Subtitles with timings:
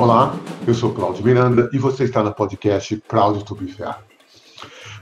[0.00, 0.34] Olá,
[0.66, 3.96] eu sou Cláudio Miranda e você está no podcast Proud to be Fair.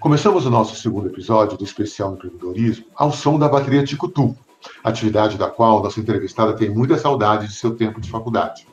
[0.01, 4.37] Começamos o nosso segundo episódio do especial empreendedorismo ao som da bateria Ticutu,
[4.83, 8.67] atividade da qual nossa entrevistada tem muita saudade de seu tempo de faculdade.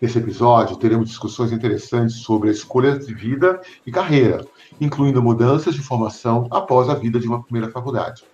[0.00, 4.44] Nesse episódio, teremos discussões interessantes sobre a escolha de vida e carreira,
[4.80, 8.24] incluindo mudanças de formação após a vida de uma primeira faculdade.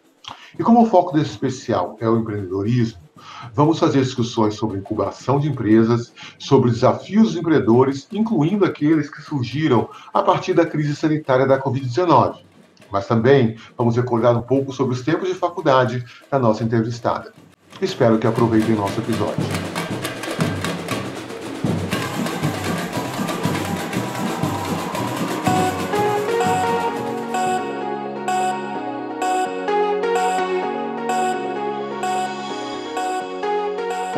[0.59, 2.99] E como o foco desse especial é o empreendedorismo,
[3.55, 9.89] vamos fazer discussões sobre incubação de empresas, sobre desafios dos empreendedores, incluindo aqueles que surgiram
[10.13, 12.41] a partir da crise sanitária da Covid-19.
[12.91, 17.33] Mas também vamos recordar um pouco sobre os tempos de faculdade da nossa entrevistada.
[17.81, 19.80] Espero que aproveitem nosso episódio.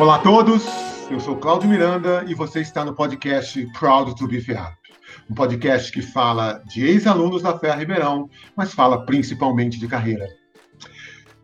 [0.03, 0.65] Olá a todos,
[1.09, 4.75] eu sou Cláudio Miranda e você está no podcast Proud to be FEAP,
[5.29, 10.27] um podcast que fala de ex-alunos da FEA Ribeirão, mas fala principalmente de carreira.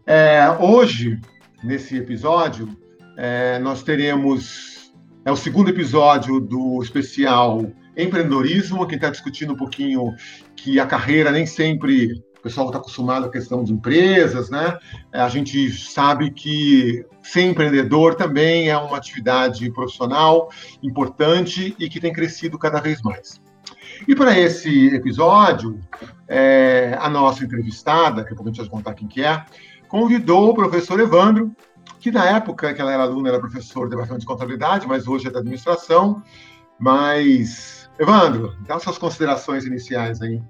[0.05, 1.21] É, hoje,
[1.63, 2.67] nesse episódio,
[3.15, 4.91] é, nós teremos
[5.23, 10.13] é o segundo episódio do especial empreendedorismo, que está discutindo um pouquinho
[10.57, 14.77] que a carreira nem sempre o pessoal está acostumado à questão de empresas, né?
[15.13, 20.49] A gente sabe que ser empreendedor também é uma atividade profissional
[20.81, 23.39] importante e que tem crescido cada vez mais.
[24.07, 25.79] E para esse episódio,
[26.27, 29.45] é, a nossa entrevistada, que eu vou te contar quem que é,
[29.87, 31.51] convidou o professor Evandro,
[31.99, 35.27] que na época que ela era aluna era professor do departamento de contabilidade, mas hoje
[35.27, 36.23] é da administração.
[36.79, 40.41] Mas, Evandro, dá suas considerações iniciais aí.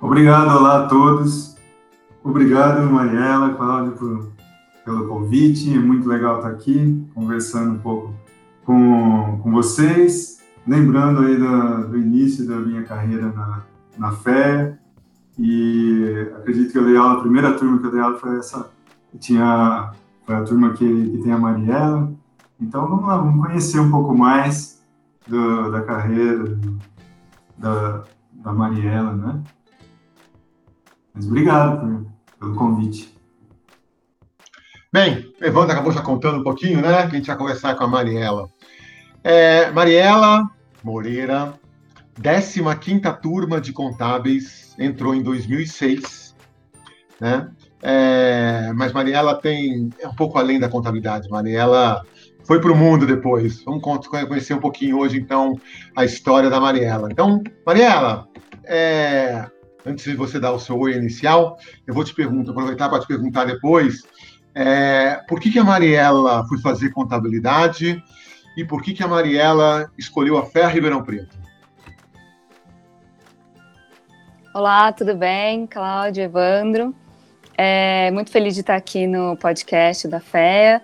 [0.00, 1.56] Obrigado, olá a todos.
[2.24, 4.32] Obrigado, Mariela, Cláudio, por,
[4.84, 5.74] pelo convite.
[5.74, 8.14] É muito legal estar aqui, conversando um pouco
[8.64, 10.40] com, com vocês.
[10.66, 13.62] Lembrando aí do, do início da minha carreira na,
[13.98, 14.78] na fé.
[15.38, 18.70] E acredito que eu dei aula, a primeira turma que eu dei aula foi essa.
[19.18, 19.92] Tinha,
[20.24, 22.12] foi a turma que, que tem a Mariela.
[22.60, 24.80] Então vamos lá, vamos conhecer um pouco mais
[25.26, 26.58] do, da carreira
[27.58, 29.42] da, da Mariela, né?
[31.14, 32.06] Mas obrigado por,
[32.38, 33.11] pelo convite.
[34.92, 37.06] Bem, Evandro acabou já contando um pouquinho, né?
[37.06, 38.50] Que a gente vai conversar com a Mariela.
[39.24, 40.50] É, Mariela
[40.84, 41.54] Moreira,
[42.20, 42.62] 15
[43.22, 46.36] turma de contábeis, entrou em 2006,
[47.18, 47.48] né?
[47.80, 51.26] É, mas Mariela tem é um pouco além da contabilidade.
[51.30, 52.02] Mariela
[52.44, 53.64] foi para o mundo depois.
[53.64, 55.58] Vamos conhecer um pouquinho hoje, então,
[55.96, 57.08] a história da Mariela.
[57.10, 58.28] Então, Mariela,
[58.64, 59.46] é,
[59.86, 63.06] antes de você dar o seu oi inicial, eu vou te perguntar, aproveitar para te
[63.06, 64.02] perguntar depois,
[64.54, 68.02] é, por que, que a Mariela foi fazer contabilidade
[68.56, 71.36] e por que, que a Mariela escolheu a Fé Ribeirão Preto?
[74.54, 75.66] Olá, tudo bem?
[75.66, 76.94] Cláudio, Evandro.
[77.56, 80.82] É, muito feliz de estar aqui no podcast da FEA.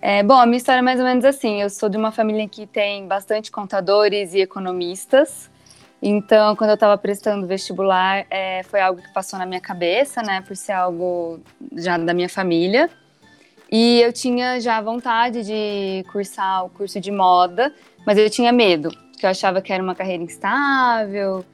[0.00, 1.60] É, bom, a minha história é mais ou menos assim.
[1.60, 5.50] Eu sou de uma família que tem bastante contadores e economistas.
[6.00, 10.40] Então, quando eu estava prestando vestibular, é, foi algo que passou na minha cabeça, né,
[10.40, 11.40] por ser algo
[11.76, 12.88] já da minha família.
[13.70, 17.72] E eu tinha já vontade de cursar o curso de moda,
[18.04, 21.44] mas eu tinha medo, porque eu achava que era uma carreira instável,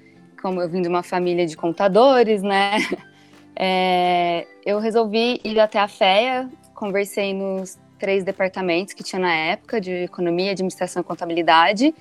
[0.41, 2.79] como eu vim de uma família de contadores, né?
[3.59, 9.81] É, eu resolvi ir até a FEA, conversei nos três departamentos que tinha na época,
[9.81, 11.95] de economia, administração e contabilidade,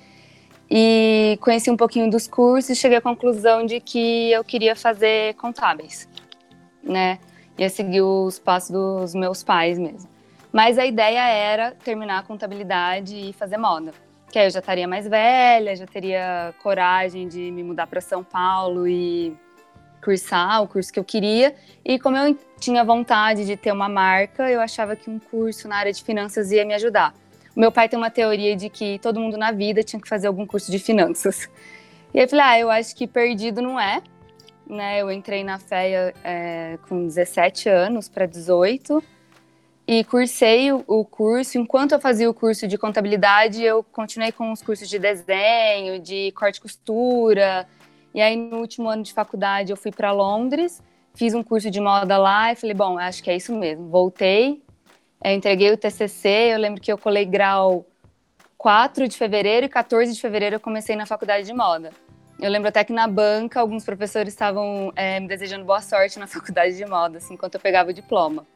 [0.70, 5.34] e conheci um pouquinho dos cursos e cheguei à conclusão de que eu queria fazer
[5.36, 6.06] contábeis,
[6.82, 7.18] né?
[7.58, 10.08] Ia seguir os passos dos meus pais mesmo.
[10.52, 13.92] Mas a ideia era terminar a contabilidade e fazer moda.
[14.30, 18.22] Que aí eu já estaria mais velha, já teria coragem de me mudar para São
[18.24, 19.36] Paulo e
[20.02, 21.54] cursar o curso que eu queria.
[21.84, 25.76] E como eu tinha vontade de ter uma marca, eu achava que um curso na
[25.76, 27.14] área de finanças ia me ajudar.
[27.56, 30.46] Meu pai tem uma teoria de que todo mundo na vida tinha que fazer algum
[30.46, 31.48] curso de finanças.
[32.14, 34.02] E eu falei, ah, eu acho que perdido não é.
[34.68, 35.00] Né?
[35.00, 39.02] Eu entrei na FEA é, com 17 anos para 18
[39.86, 41.58] e cursei o, o, curso.
[41.58, 46.32] Enquanto eu fazia o curso de contabilidade, eu continuei com os cursos de desenho, de
[46.32, 47.66] corte e costura.
[48.12, 50.82] E aí, no último ano de faculdade, eu fui para Londres,
[51.14, 53.88] fiz um curso de moda lá e falei, bom, acho que é isso mesmo.
[53.88, 54.62] Voltei
[55.22, 57.86] eu entreguei o TCC, eu lembro que eu colei grau
[58.56, 61.90] 4 de fevereiro e 14 de fevereiro eu comecei na faculdade de moda.
[62.38, 66.26] Eu lembro até que na banca alguns professores estavam é, me desejando boa sorte na
[66.28, 68.46] faculdade de moda, assim, enquanto eu pegava o diploma.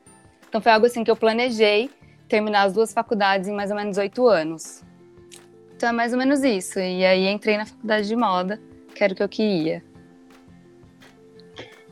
[0.48, 1.90] Então foi algo assim que eu planejei
[2.28, 4.82] terminar as duas faculdades em mais ou menos oito anos.
[5.74, 6.78] Então é mais ou menos isso.
[6.78, 8.60] E aí entrei na faculdade de moda,
[8.94, 9.82] que era o que eu queria.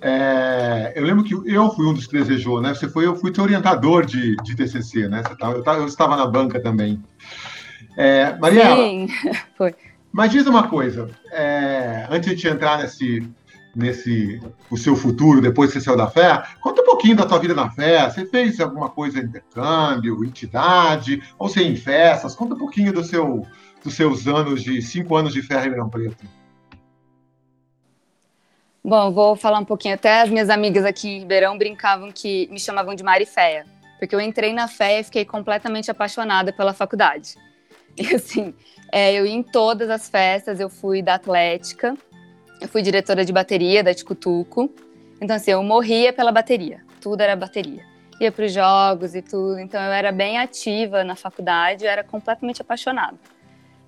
[0.01, 2.75] É, eu lembro que eu fui um dos que desejou, né?
[2.75, 5.23] Você foi, eu fui teu orientador de, de TCC, né?
[5.23, 7.03] Tava, eu, tava, eu, estava na banca também.
[7.97, 9.09] É, Mariela, Sim,
[9.57, 9.75] foi.
[10.19, 13.25] Mas diz uma coisa, é, antes de entrar nesse,
[13.73, 17.39] nesse o seu futuro depois que você saiu da fé, conta um pouquinho da tua
[17.39, 18.11] vida na fé.
[18.11, 22.35] Você fez alguma coisa intercâmbio, entidade, ou você em festas?
[22.35, 23.47] Conta um pouquinho do seu,
[23.85, 26.27] dos seus anos de cinco anos de fé em Ribeirão Preto.
[28.83, 29.95] Bom, vou falar um pouquinho.
[29.95, 33.67] Até as minhas amigas aqui em Ribeirão brincavam que me chamavam de Mariféia,
[34.01, 37.37] porque eu entrei na fé e fiquei completamente apaixonada pela faculdade.
[38.15, 38.55] Assim,
[38.93, 41.97] é, eu ia em todas as festas, eu fui da Atlética,
[42.61, 44.71] eu fui diretora de bateria da Ticutuco.
[45.21, 47.83] Então, assim, eu morria pela bateria, tudo era bateria.
[48.21, 52.05] Ia para os jogos e tudo, então eu era bem ativa na faculdade, eu era
[52.05, 53.17] completamente apaixonada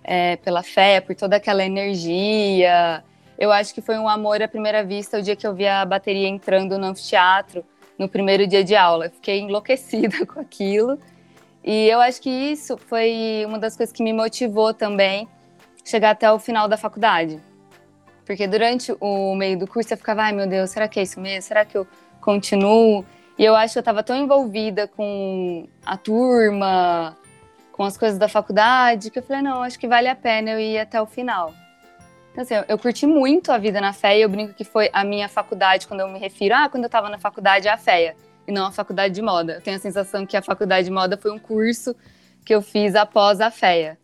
[0.04, 3.04] é, pela fé, por toda aquela energia,
[3.38, 5.84] eu acho que foi um amor à primeira vista o dia que eu vi a
[5.84, 7.64] bateria entrando no anfiteatro
[7.98, 9.06] no primeiro dia de aula.
[9.06, 10.98] Eu fiquei enlouquecida com aquilo.
[11.62, 15.28] E eu acho que isso foi uma das coisas que me motivou também
[15.84, 17.40] chegar até o final da faculdade.
[18.24, 21.20] Porque durante o meio do curso eu ficava, ai meu Deus, será que é isso
[21.20, 21.42] mesmo?
[21.42, 21.86] Será que eu
[22.20, 23.04] continuo?
[23.36, 27.16] E eu acho que eu estava tão envolvida com a turma,
[27.72, 30.60] com as coisas da faculdade, que eu falei, não, acho que vale a pena eu
[30.60, 31.52] ir até o final.
[32.30, 35.28] Então, assim, eu, curti muito a vida na FEA eu brinco que foi a minha
[35.28, 38.14] faculdade, quando eu me refiro, ah, quando eu estava na faculdade, a FEA,
[38.50, 39.54] e não a faculdade de moda.
[39.54, 41.94] Eu tenho a sensação que a faculdade de moda foi um curso
[42.44, 43.98] que eu fiz após a FEA.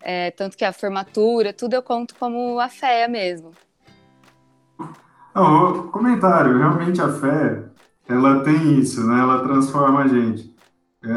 [0.00, 3.52] É, tanto que a formatura, tudo eu conto como a FEA mesmo.
[5.90, 7.64] Comentário, realmente a fé,
[8.08, 9.20] ela tem isso, né?
[9.20, 10.54] Ela transforma a gente.
[11.04, 11.08] É,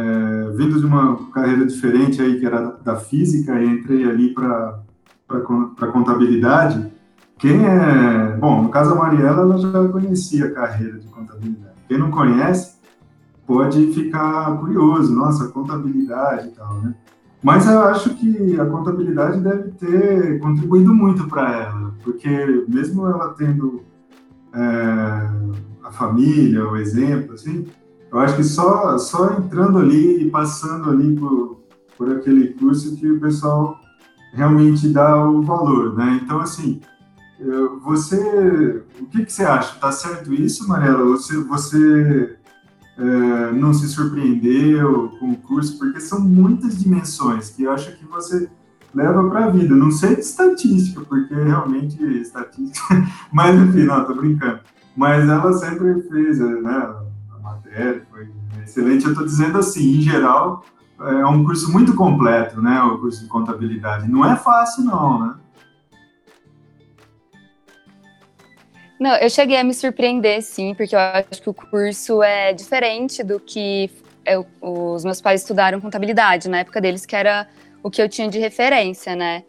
[0.56, 4.80] vindo de uma carreira diferente aí, que era da física, e entrei ali para
[5.78, 6.92] para contabilidade,
[7.38, 8.38] quem é.
[8.38, 11.69] Bom, no caso da Mariela, ela já conhecia a carreira de contabilidade.
[11.90, 12.78] Quem não conhece
[13.48, 16.94] pode ficar curioso, nossa, contabilidade e tal, né?
[17.42, 22.30] Mas eu acho que a contabilidade deve ter contribuído muito para ela, porque
[22.68, 23.82] mesmo ela tendo
[24.54, 24.60] é,
[25.84, 27.66] a família, o exemplo, assim,
[28.12, 31.60] eu acho que só, só entrando ali e passando ali por,
[31.98, 33.80] por aquele curso que o pessoal
[34.34, 36.20] realmente dá o valor, né?
[36.24, 36.82] Então, assim,
[37.82, 39.76] você, o que, que você acha?
[39.80, 41.04] Tá certo isso, Mariela?
[41.06, 42.38] Você, você
[42.98, 45.78] é, não se surpreendeu com o curso?
[45.78, 48.50] Porque são muitas dimensões que eu acho que você
[48.94, 49.74] leva para a vida.
[49.74, 54.60] Não sei de estatística, porque realmente estatística, mas enfim, não, tô brincando.
[54.96, 56.94] Mas ela sempre fez, né,
[57.34, 58.30] a matéria foi
[58.64, 59.06] excelente.
[59.06, 60.66] Eu estou dizendo assim, em geral,
[61.00, 62.82] é um curso muito completo, né?
[62.84, 64.12] O curso de contabilidade.
[64.12, 65.36] Não é fácil, não, né?
[69.00, 73.24] Não, eu cheguei a me surpreender, sim, porque eu acho que o curso é diferente
[73.24, 73.90] do que
[74.26, 77.48] eu, os meus pais estudaram contabilidade na época deles, que era
[77.82, 79.44] o que eu tinha de referência, né?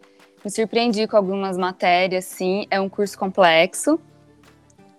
[0.45, 2.65] Me surpreendi com algumas matérias, sim.
[2.71, 4.01] É um curso complexo,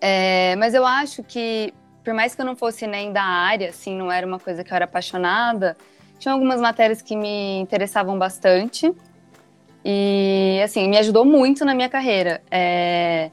[0.04, 1.72] é, mas eu acho que,
[2.04, 4.70] por mais que eu não fosse nem da área, assim, não era uma coisa que
[4.70, 5.76] eu era apaixonada,
[6.18, 8.92] tinha algumas matérias que me interessavam bastante
[9.84, 12.42] e, assim, me ajudou muito na minha carreira.
[12.50, 13.30] É,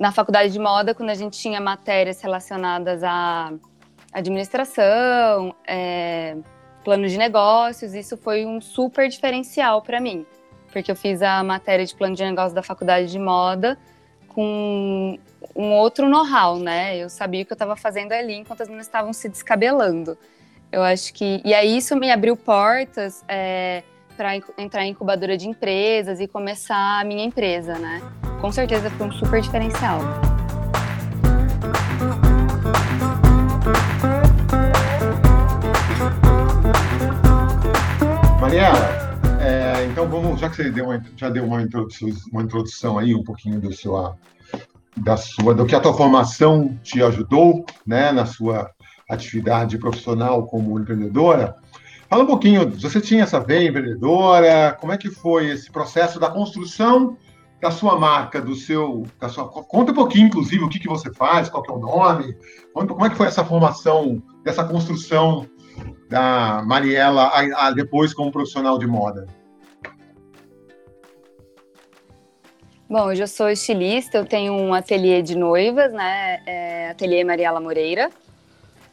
[0.00, 3.52] na faculdade de moda, quando a gente tinha matérias relacionadas à
[4.10, 6.38] administração, é,
[6.82, 10.24] plano de negócios, isso foi um super diferencial para mim,
[10.72, 13.78] porque eu fiz a matéria de plano de negócios da faculdade de moda
[14.28, 15.18] com
[15.54, 16.96] um outro know-how, né?
[16.96, 20.16] Eu sabia o que eu estava fazendo ali enquanto as meninas estavam se descabelando.
[20.72, 21.42] Eu acho que.
[21.44, 23.82] E aí isso me abriu portas é,
[24.20, 28.02] para entrar em incubadora de empresas e começar a minha empresa, né?
[28.38, 29.98] Com certeza foi um super diferencial.
[38.38, 38.76] Mariela,
[39.40, 43.14] é, então vamos, já que você deu uma, já deu uma introdução, uma introdução aí
[43.14, 44.18] um pouquinho do sua,
[44.98, 48.70] da sua, do que a tua formação te ajudou, né, na sua
[49.08, 51.56] atividade profissional como empreendedora.
[52.10, 56.28] Fala um pouquinho, você tinha essa veia empreendedora, como é que foi esse processo da
[56.28, 57.16] construção
[57.60, 61.12] da sua marca, do seu, da sua, conta um pouquinho, inclusive, o que, que você
[61.14, 62.36] faz, qual que é o nome,
[62.72, 65.46] como é que foi essa formação, dessa construção
[66.08, 69.28] da Mariela a, a depois como profissional de moda?
[72.88, 78.10] Bom, eu sou estilista, eu tenho um ateliê de noivas, né, é, ateliê Mariela Moreira,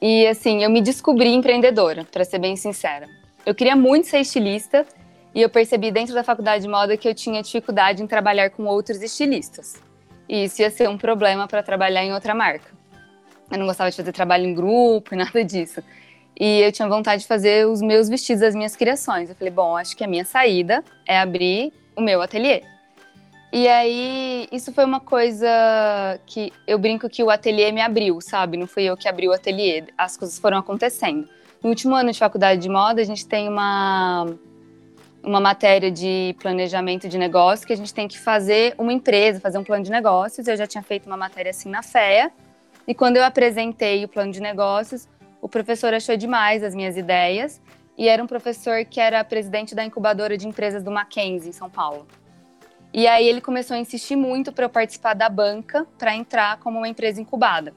[0.02, 3.08] e assim, eu me descobri empreendedora, para ser bem sincera.
[3.46, 4.86] Eu queria muito ser estilista
[5.34, 8.66] E eu percebi dentro da faculdade de moda que eu tinha dificuldade em trabalhar com
[8.66, 9.76] outros estilistas.
[10.28, 12.72] E isso ia ser um problema para trabalhar em outra marca.
[13.52, 15.84] Eu não gostava de fazer trabalho em grupo nada disso.
[16.40, 19.30] E eu tinha vontade de fazer os meus vestidos, as minhas criações.
[19.30, 22.64] Eu falei, bom, acho que a minha saída é abrir o meu ateliê.
[23.52, 25.48] E aí, isso foi uma coisa
[26.26, 28.58] que eu brinco que o ateliê me abriu, sabe?
[28.58, 31.28] Não fui eu que abri o ateliê, as coisas foram acontecendo.
[31.64, 34.26] No último ano de faculdade de moda, a gente tem uma,
[35.24, 39.58] uma matéria de planejamento de negócio que a gente tem que fazer uma empresa, fazer
[39.58, 40.46] um plano de negócios.
[40.46, 42.32] Eu já tinha feito uma matéria assim na FEA.
[42.86, 45.08] E quando eu apresentei o plano de negócios,
[45.42, 47.62] o professor achou demais as minhas ideias.
[47.98, 51.70] E era um professor que era presidente da incubadora de empresas do Mackenzie, em São
[51.70, 52.06] Paulo.
[52.98, 56.80] E aí ele começou a insistir muito para eu participar da banca para entrar como
[56.80, 57.72] uma empresa incubada.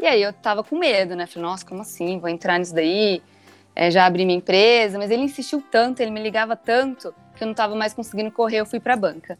[0.00, 1.26] E aí eu tava com medo, né?
[1.26, 2.18] Falei, nossa, como assim?
[2.18, 3.22] Vou entrar nisso daí?
[3.76, 7.46] É, já abri minha empresa, mas ele insistiu tanto, ele me ligava tanto que eu
[7.46, 9.36] não tava mais conseguindo correr, eu fui para a banca.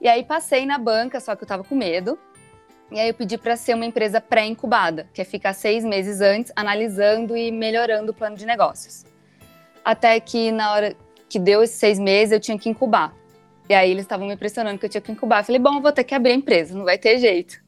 [0.00, 2.16] E aí passei na banca, só que eu tava com medo.
[2.92, 6.52] E aí eu pedi para ser uma empresa pré-incubada, que é ficar seis meses antes
[6.54, 9.04] analisando e melhorando o plano de negócios.
[9.84, 10.96] Até que na hora
[11.28, 13.18] que deu esses seis meses eu tinha que incubar.
[13.70, 15.42] E aí eles estavam me pressionando que eu tinha que incubar.
[15.42, 17.62] Eu falei, bom, vou ter que abrir a empresa, não vai ter jeito.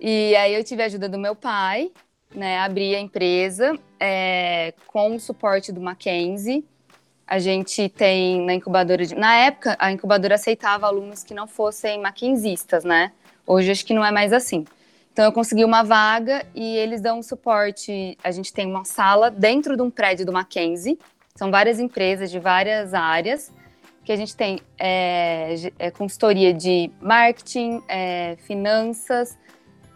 [0.00, 1.92] E aí eu tive a ajuda do meu pai,
[2.34, 2.58] né?
[2.58, 6.66] Abri a empresa é, com o suporte do Mackenzie.
[7.28, 9.14] A gente tem na incubadora de...
[9.14, 13.12] Na época, a incubadora aceitava alunos que não fossem maquinzistas, né?
[13.46, 14.64] Hoje acho que não é mais assim.
[15.12, 18.18] Então eu consegui uma vaga e eles dão suporte.
[18.24, 20.98] A gente tem uma sala dentro de um prédio do Mackenzie.
[21.36, 23.52] São várias empresas de várias áreas
[24.04, 29.38] que a gente tem é, é, consultoria de marketing, é, finanças,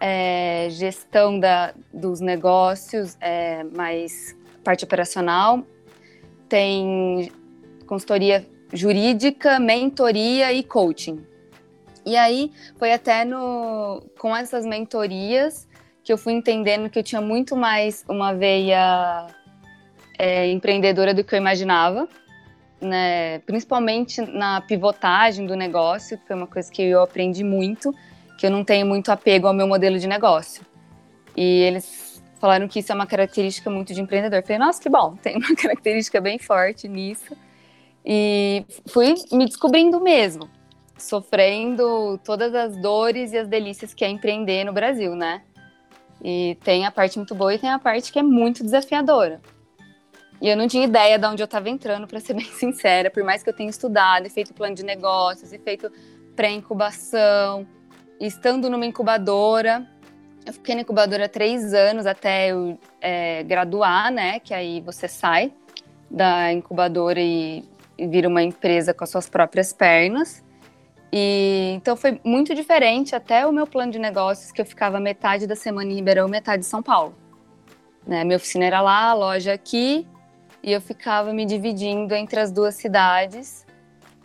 [0.00, 5.64] é, gestão da, dos negócios, é, mais parte operacional,
[6.49, 7.32] tem
[7.87, 11.25] consultoria jurídica, mentoria e coaching.
[12.04, 15.66] E aí foi até no, com essas mentorias
[16.02, 19.26] que eu fui entendendo que eu tinha muito mais uma veia
[20.18, 22.06] é, empreendedora do que eu imaginava
[22.81, 27.95] né, principalmente na pivotagem do negócio, que foi uma coisa que eu aprendi muito,
[28.38, 30.64] que eu não tenho muito apego ao meu modelo de negócio.
[31.37, 34.38] E eles falaram que isso é uma característica muito de empreendedor.
[34.38, 37.37] Eu falei, nossa, que bom, tem uma característica bem forte nisso.
[38.04, 40.50] E fui me descobrindo mesmo,
[40.99, 45.43] sofrendo todas as dores e as delícias que é empreender no Brasil, né?
[46.23, 49.40] E tem a parte muito boa e tem a parte que é muito desafiadora.
[50.45, 53.25] E eu não tinha ideia de onde eu estava entrando, para ser bem sincera, por
[53.25, 55.91] mais que eu tenha estudado e feito plano de negócios e feito
[56.37, 57.67] pré-incubação,
[58.21, 59.89] estando numa incubadora.
[60.45, 64.39] Eu fiquei na incubadora três anos até eu é, graduar, né?
[64.39, 65.51] Que aí você sai
[66.11, 67.65] da incubadora e,
[67.97, 70.45] e vira uma empresa com as suas próprias pernas.
[71.11, 75.47] E então foi muito diferente até o meu plano de negócios, que eu ficava metade
[75.47, 77.15] da semana em Ribeirão, metade em São Paulo.
[78.07, 78.25] Né?
[78.25, 80.07] Minha oficina era lá, a loja aqui,
[80.64, 83.66] e eu ficava me dividindo entre as duas cidades.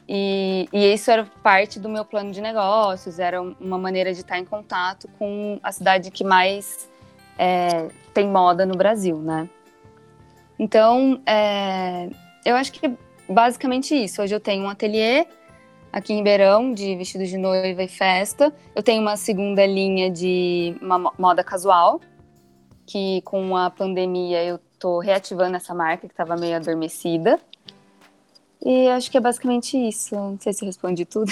[0.07, 4.39] E, e, isso era parte do meu plano de negócios, era uma maneira de estar
[4.39, 6.89] em contato com a cidade que mais
[7.37, 9.49] é, tem moda no Brasil, né?
[10.57, 12.09] Então, é,
[12.45, 12.89] eu acho que
[13.27, 14.21] basicamente isso.
[14.21, 15.27] Hoje eu tenho um ateliê
[15.91, 18.53] aqui em Ribeirão de vestidos de noiva e festa.
[18.73, 20.75] Eu tenho uma segunda linha de
[21.17, 21.99] moda casual,
[22.87, 27.39] que com a pandemia eu tô reativando essa marca que estava meio adormecida.
[28.65, 30.15] E acho que é basicamente isso.
[30.15, 31.31] Não sei se respondi tudo.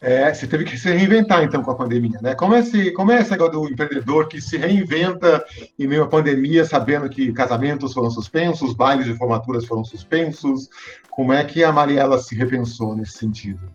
[0.00, 2.32] É, você teve que se reinventar então com a pandemia, né?
[2.32, 5.44] Como é esse, como é esse negócio do empreendedor que se reinventa
[5.76, 10.68] em meio à pandemia, sabendo que casamentos foram suspensos, bailes de formaturas foram suspensos?
[11.10, 13.72] Como é que a Mariela se repensou nesse sentido?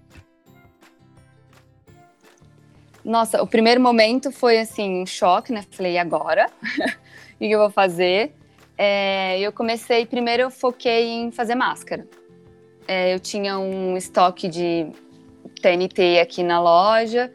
[3.03, 5.65] Nossa, o primeiro momento foi assim, um choque, né?
[5.71, 6.49] Falei, agora?
[7.45, 8.33] o que eu vou fazer?
[8.77, 12.07] É, eu comecei, primeiro eu foquei em fazer máscara.
[12.87, 14.87] É, eu tinha um estoque de
[15.61, 17.31] TNT aqui na loja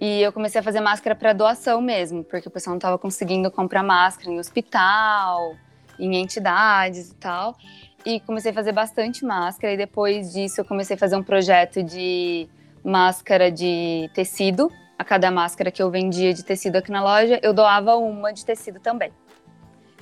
[0.00, 3.50] e eu comecei a fazer máscara para doação mesmo, porque o pessoal não estava conseguindo
[3.50, 5.54] comprar máscara em hospital,
[5.98, 7.56] em entidades e tal.
[8.04, 11.82] E comecei a fazer bastante máscara e depois disso eu comecei a fazer um projeto
[11.82, 12.48] de
[12.82, 14.72] máscara de tecido.
[15.00, 18.44] A cada máscara que eu vendia de tecido aqui na loja, eu doava uma de
[18.44, 19.10] tecido também.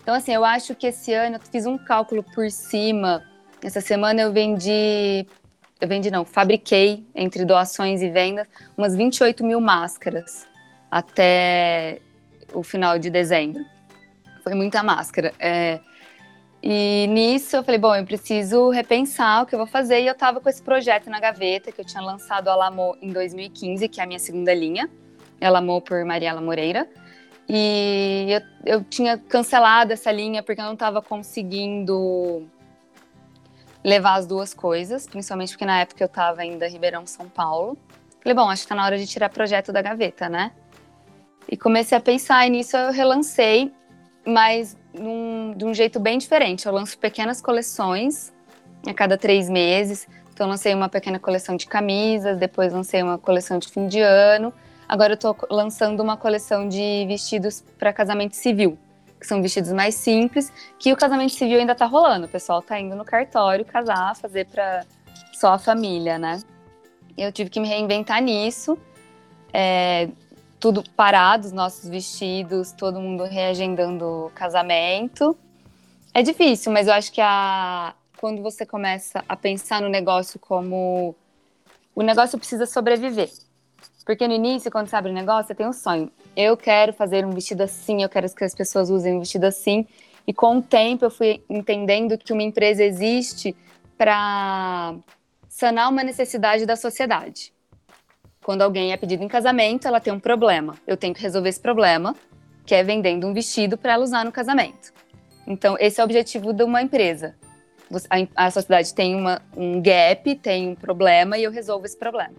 [0.02, 3.22] Então, assim, eu acho que esse ano eu fiz um cálculo por cima.
[3.62, 5.24] Essa semana eu vendi,
[5.80, 10.48] eu vendi não, fabriquei entre doações e vendas umas 28 mil máscaras
[10.90, 12.00] até
[12.52, 13.64] o final de dezembro.
[14.42, 15.32] Foi muita máscara.
[15.38, 15.78] É,
[16.62, 20.00] E nisso eu falei, bom, eu preciso repensar o que eu vou fazer.
[20.00, 23.12] E eu estava com esse projeto na gaveta que eu tinha lançado a Lamo em
[23.12, 24.90] 2015, que é a minha segunda linha.
[25.40, 26.88] Ela amou por Mariela Moreira.
[27.48, 32.46] E eu, eu tinha cancelado essa linha porque eu não estava conseguindo
[33.82, 37.78] levar as duas coisas, principalmente porque na época eu estava ainda em Ribeirão, São Paulo.
[38.20, 40.52] Falei, bom, acho que está na hora de tirar projeto da gaveta, né?
[41.48, 43.72] E comecei a pensar, e nisso eu relancei,
[44.28, 46.66] mas num, de um jeito bem diferente.
[46.66, 48.30] Eu lanço pequenas coleções
[48.86, 50.06] a cada três meses.
[50.32, 54.52] Então, lancei uma pequena coleção de camisas, depois lancei uma coleção de fim de ano.
[54.86, 58.78] Agora, eu estou lançando uma coleção de vestidos para casamento civil,
[59.18, 62.26] que são vestidos mais simples, que o casamento civil ainda está rolando.
[62.26, 64.84] O pessoal está indo no cartório casar, fazer para
[65.32, 66.40] só a família, né?
[67.16, 68.78] Eu tive que me reinventar nisso.
[69.52, 70.08] É,
[70.60, 75.36] tudo parado, os nossos vestidos, todo mundo reagendando o casamento.
[76.12, 81.14] É difícil, mas eu acho que a, quando você começa a pensar no negócio como
[81.94, 83.30] o negócio precisa sobreviver.
[84.04, 86.10] Porque no início, quando você abre o negócio, você tem um sonho.
[86.36, 89.86] Eu quero fazer um vestido assim, eu quero que as pessoas usem um vestido assim.
[90.26, 93.54] E com o tempo eu fui entendendo que uma empresa existe
[93.96, 94.94] para
[95.48, 97.52] sanar uma necessidade da sociedade.
[98.48, 100.74] Quando alguém é pedido em casamento, ela tem um problema.
[100.86, 102.16] Eu tenho que resolver esse problema,
[102.64, 104.90] que é vendendo um vestido para ela usar no casamento.
[105.46, 107.36] Então, esse é o objetivo de uma empresa.
[108.34, 112.32] A, sociedade tem uma, um gap, tem um problema e eu resolvo esse problema.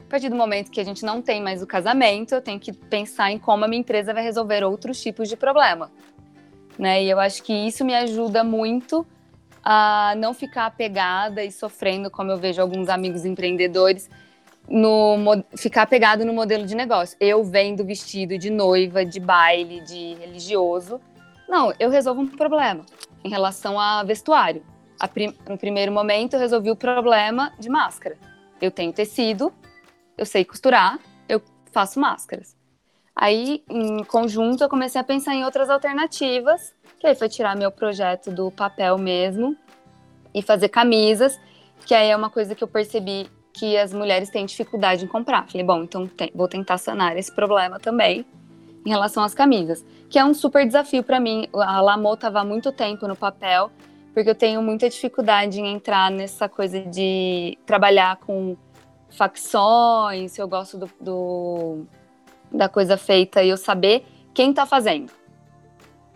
[0.00, 2.74] A partir do momento que a gente não tem mais o casamento, eu tenho que
[2.74, 5.90] pensar em como a minha empresa vai resolver outros tipos de problema.
[6.78, 7.04] Né?
[7.04, 9.06] E eu acho que isso me ajuda muito
[9.64, 14.10] a não ficar apegada e sofrendo, como eu vejo alguns amigos empreendedores,
[14.70, 17.16] no ficar pegado no modelo de negócio.
[17.18, 21.00] Eu vendo vestido de noiva, de baile, de religioso.
[21.48, 22.86] Não, eu resolvo um problema
[23.24, 24.64] em relação a vestuário.
[24.98, 28.16] A prim no primeiro momento, eu resolvi o problema de máscara.
[28.60, 29.52] Eu tenho tecido,
[30.16, 32.56] eu sei costurar, eu faço máscaras.
[33.16, 37.72] Aí, em conjunto, eu comecei a pensar em outras alternativas, que aí foi tirar meu
[37.72, 39.56] projeto do papel mesmo
[40.32, 41.38] e fazer camisas,
[41.84, 45.48] que aí é uma coisa que eu percebi que as mulheres têm dificuldade em comprar.
[45.48, 48.24] Falei, bom, então vou tentar sanar esse problema também
[48.84, 51.48] em relação às camisas, que é um super desafio para mim.
[51.52, 53.70] A Lamô estava há muito tempo no papel,
[54.14, 58.56] porque eu tenho muita dificuldade em entrar nessa coisa de trabalhar com
[59.10, 61.86] facções, eu gosto do, do
[62.50, 65.12] da coisa feita e eu saber quem está fazendo.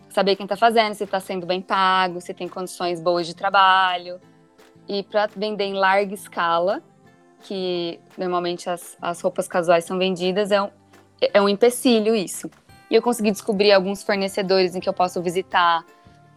[0.09, 4.21] Saber quem está fazendo, se está sendo bem pago, se tem condições boas de trabalho.
[4.89, 6.83] E para vender em larga escala,
[7.45, 10.71] que normalmente as, as roupas casuais são vendidas, é um,
[11.21, 12.51] é um empecilho isso.
[12.91, 15.85] E eu consegui descobrir alguns fornecedores em que eu posso visitar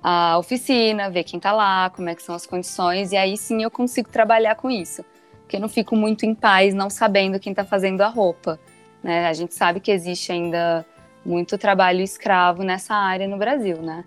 [0.04, 3.64] a oficina, ver quem está lá, como é que são as condições, e aí sim
[3.64, 5.04] eu consigo trabalhar com isso.
[5.42, 8.60] Porque eu não fico muito em paz não sabendo quem está fazendo a roupa.
[9.02, 9.28] Né?
[9.28, 10.86] A gente sabe que existe ainda
[11.26, 14.04] muito trabalho escravo nessa área no Brasil, né?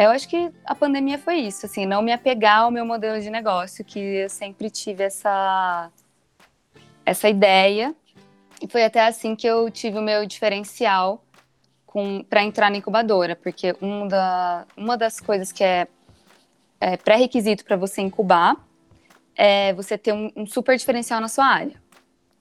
[0.00, 3.28] Eu acho que a pandemia foi isso, assim, não me apegar ao meu modelo de
[3.30, 5.90] negócio, que eu sempre tive essa,
[7.04, 7.92] essa ideia.
[8.62, 11.24] E foi até assim que eu tive o meu diferencial
[12.30, 15.88] para entrar na incubadora, porque uma, da, uma das coisas que é,
[16.80, 18.56] é pré-requisito para você incubar
[19.34, 21.74] é você ter um, um super diferencial na sua área.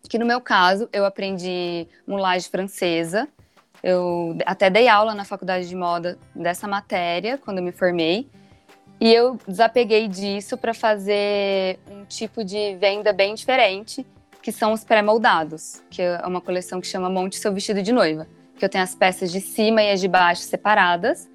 [0.08, 3.28] Que no meu caso, eu aprendi mulagem francesa,
[3.84, 8.30] eu até dei aula na faculdade de moda dessa matéria quando eu me formei.
[9.00, 14.06] E eu desapeguei disso para fazer um tipo de venda bem diferente,
[14.42, 18.28] que são os pré-moldados, que é uma coleção que chama Monte Seu Vestido de Noiva,
[18.58, 21.30] que eu tenho as peças de cima e as de baixo separadas,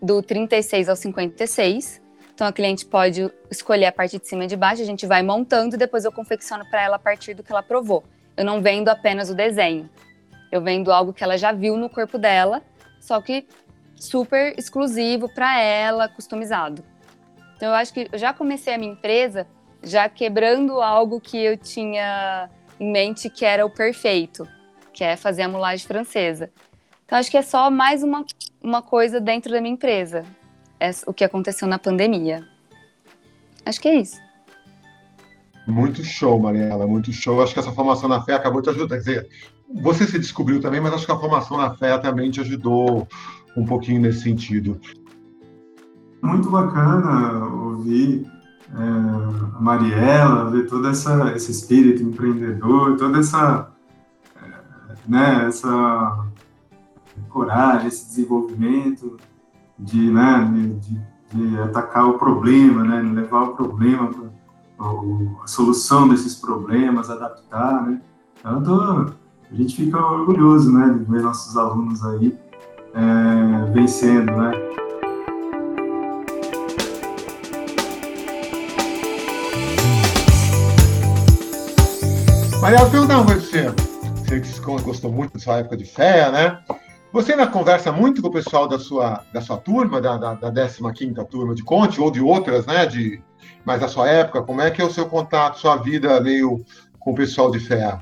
[0.00, 2.00] do 36 ao 56.
[2.34, 5.22] Então a cliente pode escolher a parte de cima e de baixo, a gente vai
[5.22, 8.04] montando e depois eu confecciono para ela a partir do que ela provou.
[8.36, 9.88] Eu não vendo apenas o desenho.
[10.50, 12.62] Eu vendo algo que ela já viu no corpo dela,
[13.00, 13.46] só que
[13.94, 16.84] super exclusivo para ela, customizado.
[17.56, 19.46] Então eu acho que eu já comecei a minha empresa
[19.82, 24.46] já quebrando algo que eu tinha em mente que era o perfeito,
[24.92, 26.50] que é fazer a mulagem francesa.
[27.04, 28.24] Então acho que é só mais uma,
[28.62, 30.24] uma coisa dentro da minha empresa,
[30.78, 32.46] é o que aconteceu na pandemia.
[33.64, 34.20] Acho que é isso.
[35.66, 37.42] Muito show, Mariela, muito show.
[37.42, 38.96] Acho que essa formação na fé acabou de ajudar.
[38.96, 39.28] Quer dizer,
[39.74, 43.06] você se descobriu também, mas acho que a formação na fé também te ajudou
[43.56, 44.80] um pouquinho nesse sentido.
[46.22, 48.26] Muito bacana ouvir
[48.74, 53.70] é, a Mariela, ver todo essa, esse espírito empreendedor, toda essa,
[54.42, 56.26] é, né, essa
[57.28, 59.16] coragem, esse desenvolvimento
[59.78, 60.50] de, né,
[60.80, 61.00] de,
[61.32, 64.10] de atacar o problema, né, levar o problema,
[64.78, 68.00] a solução desses problemas, adaptar, né.
[68.40, 69.12] Então, tô,
[69.50, 72.36] a gente fica orgulhoso, né, de ver nossos alunos aí
[72.94, 74.50] é, vencendo, né.
[82.60, 83.72] Maria, eu perguntar você.
[84.24, 86.58] Você gostou muito da sua época de fé, né?
[87.12, 90.50] Você ainda conversa muito com o pessoal da sua, da sua turma, da, da, da
[90.50, 93.22] 15ª turma de Conte, ou de outras, né, de,
[93.64, 96.64] mas da sua época, como é que é o seu contato, sua vida meio
[96.98, 97.96] com o pessoal de fé?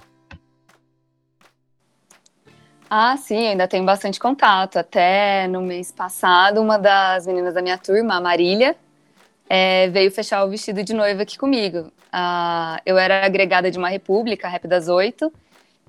[2.90, 4.78] Ah, sim, ainda tenho bastante contato.
[4.78, 8.76] Até no mês passado, uma das meninas da minha turma, a Marília,
[9.48, 11.90] é, veio fechar o vestido de noiva aqui comigo.
[12.12, 15.32] Ah, eu era agregada de uma república, Rap das Oito,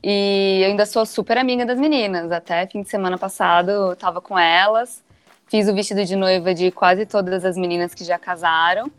[0.04, 2.32] e eu ainda sou super amiga das meninas.
[2.32, 5.04] Até fim de semana passado eu estava com elas,
[5.48, 8.92] fiz o vestido de noiva de quase todas as meninas que já casaram.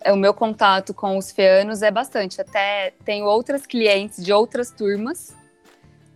[0.00, 2.40] É, o meu contato com os feanos é bastante.
[2.40, 5.34] Até tenho outras clientes de outras turmas,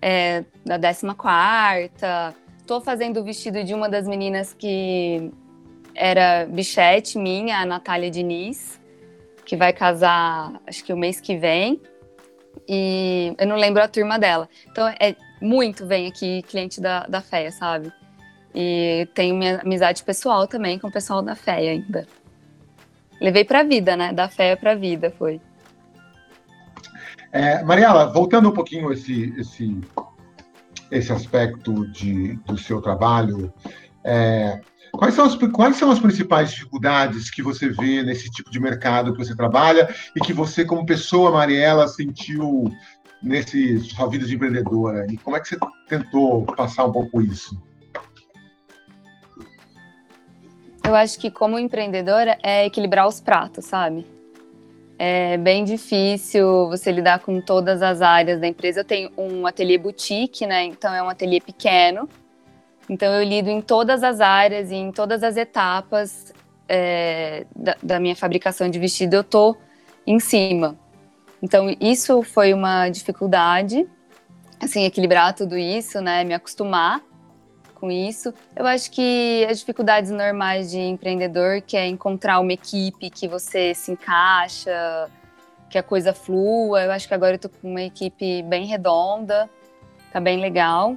[0.00, 2.34] é, da 14 quarta.
[2.60, 5.30] Estou fazendo o vestido de uma das meninas que
[5.94, 8.80] era bichete minha, a Natália Diniz,
[9.44, 11.80] que vai casar, acho que o mês que vem.
[12.68, 14.48] E eu não lembro a turma dela.
[14.70, 17.92] Então, é muito vem aqui cliente da, da FEA, sabe?
[18.54, 22.06] E tenho minha amizade pessoal também com o pessoal da FEA ainda.
[23.20, 24.12] Levei pra vida, né?
[24.12, 25.40] Da FEA pra vida, foi.
[27.32, 29.80] É, Mariela, voltando um pouquinho esse, esse,
[30.90, 33.52] esse aspecto de, do seu trabalho,
[34.04, 34.60] é,
[34.92, 39.12] Quais são, as, quais são as principais dificuldades que você vê nesse tipo de mercado
[39.12, 42.70] que você trabalha e que você, como pessoa, Mariela, sentiu
[43.22, 45.06] nesse sua vida de empreendedora?
[45.10, 47.60] E como é que você tentou passar um pouco isso?
[50.84, 54.06] Eu acho que, como empreendedora, é equilibrar os pratos, sabe?
[54.98, 58.80] É bem difícil você lidar com todas as áreas da empresa.
[58.80, 60.64] Eu tenho um ateliê boutique, né?
[60.64, 62.08] Então, é um ateliê pequeno
[62.88, 66.32] então eu lido em todas as áreas e em todas as etapas
[66.66, 69.56] é, da, da, minha fabricação de vestido, eu tô
[70.06, 70.76] em cima.
[71.42, 73.86] Então isso foi uma dificuldade,
[74.58, 77.02] assim, equilibrar tudo isso, né, me acostumar
[77.78, 78.32] com isso.
[78.54, 83.74] Eu acho que as dificuldades normais de empreendedor, que é encontrar uma equipe que você
[83.74, 85.10] se encaixa,
[85.70, 86.82] que a coisa flua.
[86.82, 89.48] Eu acho que agora eu tô com uma equipe bem redonda,
[90.12, 90.96] tá bem legal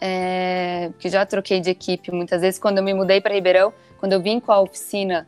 [0.00, 2.58] é, que já troquei de equipe muitas vezes.
[2.58, 5.26] Quando eu me mudei para Ribeirão, quando eu vim com a oficina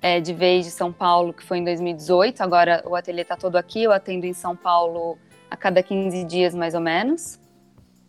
[0.00, 3.56] é, de vez de São Paulo, que foi em 2018, agora o ateliê está todo
[3.56, 5.18] aqui, eu atendo em São Paulo
[5.50, 7.38] a cada 15 dias mais ou menos,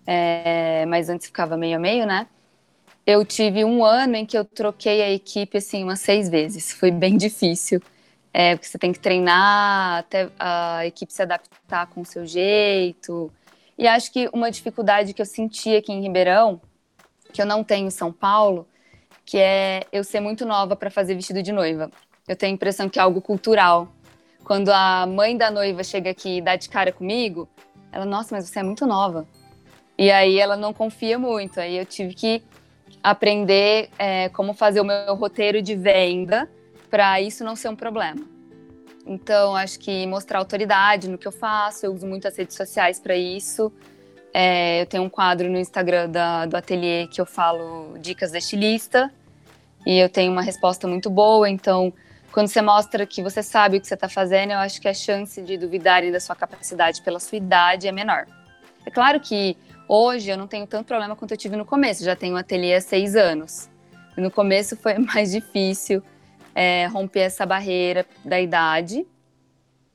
[0.06, 2.28] é, mas antes ficava meio a meio, né?
[3.06, 6.92] Eu tive um ano em que eu troquei a equipe assim umas seis vezes, foi
[6.92, 7.82] bem difícil.
[8.34, 13.32] É, porque você tem que treinar até a equipe se adaptar com o seu jeito,
[13.78, 16.62] e acho que uma dificuldade que eu senti aqui em Ribeirão,
[17.34, 18.68] que eu não tenho em São Paulo,
[19.26, 21.92] que é eu ser muito nova para fazer vestido de noiva.
[22.28, 23.90] Eu tenho a impressão que é algo cultural.
[24.46, 27.50] Quando a mãe da noiva chega aqui e dá de cara comigo,
[27.92, 29.28] ela, nossa, mas você é muito nova.
[29.98, 31.60] E aí ela não confia muito.
[31.60, 32.44] Aí eu tive que
[33.02, 36.50] aprender é, como fazer o meu roteiro de venda
[36.90, 38.26] para isso não ser um problema.
[39.06, 43.00] Então, acho que mostrar autoridade no que eu faço, eu uso muito as redes sociais
[43.00, 43.72] para isso.
[44.34, 48.40] É, eu tenho um quadro no Instagram da, do ateliê que eu falo dicas da
[48.40, 49.12] estilista
[49.86, 51.48] e eu tenho uma resposta muito boa.
[51.50, 51.94] Então,
[52.32, 54.94] quando você mostra que você sabe o que você está fazendo, eu acho que a
[54.94, 58.26] chance de duvidarem da sua capacidade pela sua idade é menor.
[58.86, 59.56] É claro que
[59.88, 62.76] hoje eu não tenho tanto problema quanto eu tive no começo, já tenho um ateliê
[62.76, 63.70] há seis anos.
[64.18, 66.04] no começo foi mais difícil
[66.54, 69.06] é, romper essa barreira da idade.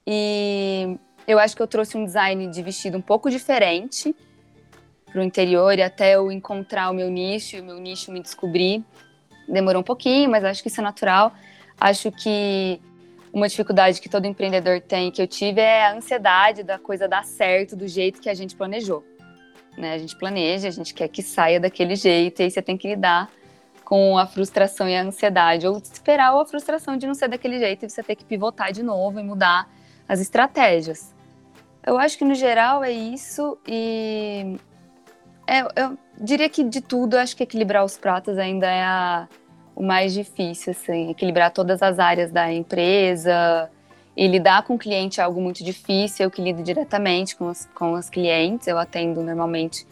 [0.06, 4.14] E eu acho que eu trouxe um design de vestido um pouco diferente
[5.06, 8.20] para o interior e até eu encontrar o meu nicho e o meu nicho me
[8.20, 8.84] descobrir.
[9.48, 11.32] Demorou um pouquinho, mas acho que isso é natural.
[11.80, 12.80] Acho que
[13.32, 17.24] uma dificuldade que todo empreendedor tem, que eu tive, é a ansiedade da coisa dar
[17.24, 19.04] certo do jeito que a gente planejou.
[19.76, 19.94] Né?
[19.94, 22.88] A gente planeja, a gente quer que saia daquele jeito, e aí você tem que
[22.88, 23.30] lidar
[23.84, 27.84] com a frustração e a ansiedade, ou esperar a frustração de não ser daquele jeito
[27.84, 29.68] e você ter que pivotar de novo e mudar
[30.08, 31.14] as estratégias.
[31.84, 34.56] Eu acho que no geral é isso e
[35.46, 39.28] é, eu diria que de tudo, eu acho que equilibrar os pratos ainda é a,
[39.74, 43.68] o mais difícil, assim, equilibrar todas as áreas da empresa
[44.16, 47.68] e lidar com o cliente é algo muito difícil, eu que lido diretamente com as,
[47.74, 49.86] com as clientes, eu atendo normalmente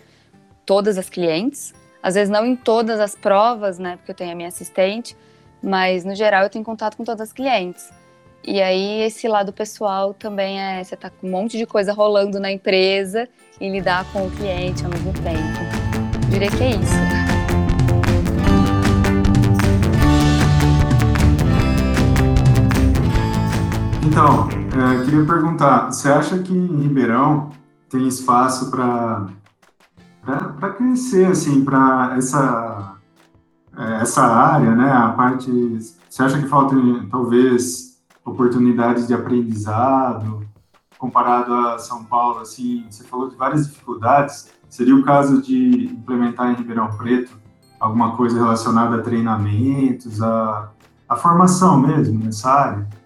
[0.66, 4.34] todas as clientes, às vezes não em todas as provas, né, porque eu tenho a
[4.34, 5.16] minha assistente,
[5.62, 7.90] mas no geral eu tenho contato com todas as clientes.
[8.44, 12.38] E aí esse lado pessoal também é você tá com um monte de coisa rolando
[12.38, 13.28] na empresa
[13.60, 16.24] e lidar com o cliente ao mesmo tempo.
[16.24, 17.07] Eu diria que é isso.
[24.06, 24.48] Então,
[24.96, 27.50] eu queria perguntar, você acha que em Ribeirão
[27.88, 29.26] tem espaço para
[30.22, 32.98] para crescer assim para essa
[33.78, 34.90] é, essa área, né?
[34.90, 35.50] A parte,
[36.08, 36.74] você acha que falta
[37.10, 40.46] talvez oportunidades de aprendizado
[40.98, 42.40] comparado a São Paulo?
[42.40, 44.48] Assim, você falou de várias dificuldades.
[44.68, 47.38] Seria o caso de implementar em Ribeirão Preto
[47.78, 50.70] alguma coisa relacionada a treinamentos, a,
[51.08, 52.97] a formação mesmo nessa área?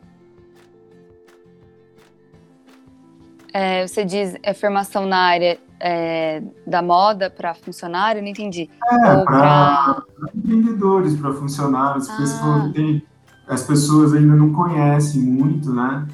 [3.53, 8.23] É, você diz é, formação na área é, da moda para funcionário?
[8.23, 8.71] Não entendi.
[8.91, 10.03] É, para
[10.35, 12.71] empreendedores, para funcionários, ah.
[12.73, 13.03] tem,
[13.47, 16.07] as pessoas ainda não conhecem muito, né?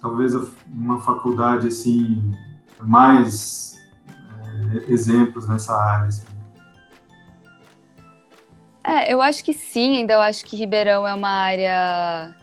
[0.00, 0.34] Talvez
[0.72, 2.32] uma faculdade assim,
[2.80, 3.76] mais
[4.72, 6.08] é, exemplos nessa área.
[6.08, 6.26] Assim.
[8.82, 12.34] É, eu acho que sim, ainda eu acho que Ribeirão é uma área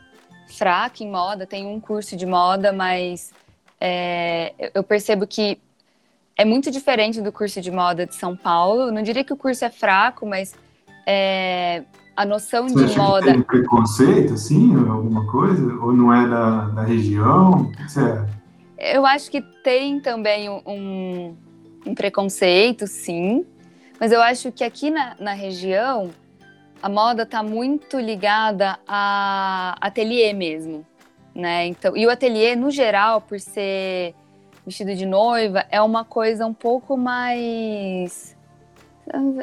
[0.47, 3.33] fraca em moda, tem um curso de moda, mas
[3.79, 5.59] é, eu percebo que
[6.37, 8.83] é muito diferente do curso de moda de São Paulo.
[8.83, 10.53] Eu não diria que o curso é fraco, mas
[11.05, 11.83] é,
[12.15, 13.25] a noção Você de moda.
[13.25, 15.63] tem preconceito, assim, alguma coisa?
[15.81, 17.71] Ou não é da, da região?
[18.77, 18.95] É?
[18.95, 21.35] Eu acho que tem também um,
[21.85, 23.45] um, preconceito, sim.
[23.99, 26.11] Mas eu acho que aqui na, na região
[26.81, 30.85] a moda está muito ligada a ateliê mesmo,
[31.35, 31.67] né?
[31.67, 34.15] Então, e o ateliê, no geral, por ser
[34.65, 38.35] vestido de noiva é uma coisa um pouco mais,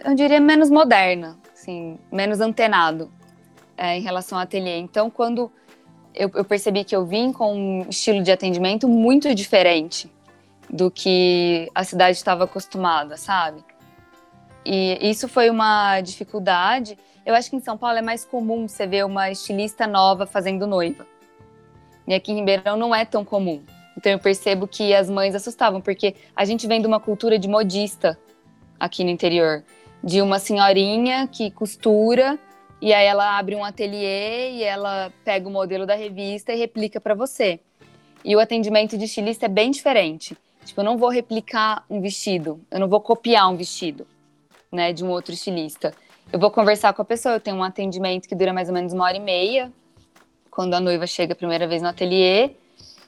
[0.05, 3.13] eu diria, menos moderna, assim, menos antenado
[3.77, 4.79] é, em relação ao ateliê.
[4.79, 5.53] Então, quando
[6.15, 10.11] eu, eu, percebi que eu vim com um estilo de atendimento muito diferente
[10.69, 13.63] do que a cidade estava acostumada, sabe?
[14.65, 16.97] E isso foi uma dificuldade.
[17.25, 20.67] Eu acho que em São Paulo é mais comum você ver uma estilista nova fazendo
[20.67, 21.12] noiva.
[22.07, 23.63] E aqui em Ribeirão não é tão comum.
[23.97, 27.49] Então eu percebo que as mães assustavam, porque a gente vem de uma cultura de
[27.49, 28.19] modista
[28.79, 29.63] aqui no interior,
[30.03, 32.39] de uma senhorinha que costura
[32.83, 37.01] e aí ela abre um ateliê e ela pega o modelo da revista e replica
[37.01, 37.61] para você.
[38.25, 40.37] E o atendimento de estilista é bem diferente.
[40.65, 44.05] Tipo, eu não vou replicar um vestido, eu não vou copiar um vestido,
[44.71, 45.95] né, de um outro estilista.
[46.33, 48.93] Eu vou conversar com a pessoa, eu tenho um atendimento que dura mais ou menos
[48.93, 49.73] uma hora e meia,
[50.53, 52.51] quando a noiva chega a primeira vez no ateliê,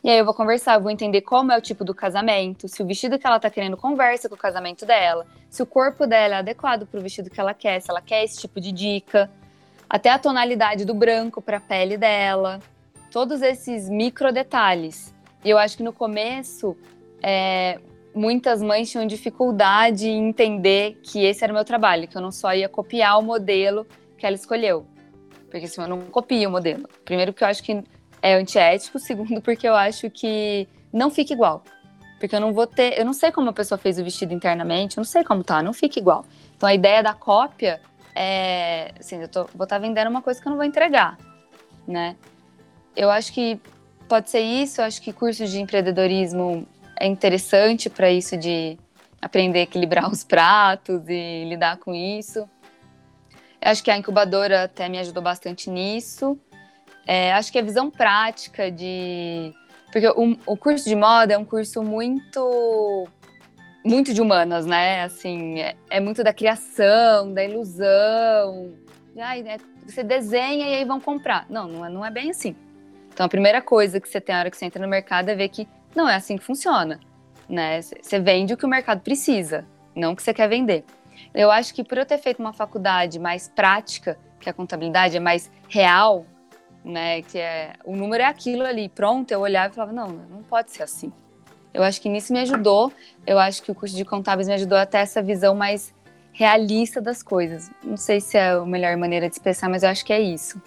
[0.02, 2.82] e aí eu vou conversar, eu vou entender como é o tipo do casamento, se
[2.82, 6.36] o vestido que ela tá querendo conversa com o casamento dela, se o corpo dela
[6.36, 9.30] é adequado para o vestido que ela quer, se ela quer esse tipo de dica,
[9.88, 12.60] até a tonalidade do branco para a pele dela,
[13.10, 15.14] todos esses micro detalhes.
[15.44, 16.74] E eu acho que no começo
[17.22, 17.78] é,
[18.14, 22.32] muitas mães tinham dificuldade em entender que esse era o meu trabalho, que eu não
[22.32, 24.86] só ia copiar o modelo que ela escolheu.
[25.54, 26.88] Porque assim, eu não copio o modelo.
[27.04, 27.80] Primeiro que eu acho que
[28.20, 31.62] é antiético, segundo, porque eu acho que não fica igual.
[32.18, 34.96] Porque eu não vou ter, eu não sei como a pessoa fez o vestido internamente,
[34.96, 36.24] eu não sei como tá, não fica igual.
[36.56, 37.80] Então a ideia da cópia
[38.16, 41.16] é, assim, eu tô, vou estar tá vendendo uma coisa que eu não vou entregar,
[41.86, 42.16] né?
[42.96, 43.60] Eu acho que
[44.08, 46.66] pode ser isso, eu acho que curso de empreendedorismo
[46.98, 48.76] é interessante para isso de
[49.22, 52.44] aprender a equilibrar os pratos e lidar com isso.
[53.64, 56.38] Acho que a incubadora até me ajudou bastante nisso.
[57.06, 59.54] É, acho que a visão prática de.
[59.90, 63.08] Porque o, o, curso de moda é um curso muito.
[63.82, 65.02] muito de humanas, né?
[65.04, 68.74] Assim, é, é muito da criação, da ilusão.
[69.18, 69.56] Ai, né?
[69.86, 71.46] Você desenha e aí vão comprar.
[71.48, 72.54] Não, não é, não é bem assim.
[73.12, 75.34] Então, a primeira coisa que você tem na hora que você entra no mercado é
[75.34, 77.00] ver que não é assim que funciona.
[77.48, 77.80] Né?
[77.80, 80.84] Você vende o que o mercado precisa, não o que você quer vender.
[81.34, 85.20] Eu acho que por eu ter feito uma faculdade mais prática, que a contabilidade é
[85.20, 86.26] mais real,
[86.84, 87.22] né?
[87.22, 89.30] Que é o número é aquilo ali, pronto.
[89.30, 91.12] Eu olhava e falava, não, não pode ser assim.
[91.72, 92.92] Eu acho que nisso me ajudou.
[93.26, 95.92] Eu acho que o curso de contábeis me ajudou até essa visão mais
[96.32, 97.70] realista das coisas.
[97.82, 100.60] Não sei se é a melhor maneira de expressar, mas eu acho que é isso.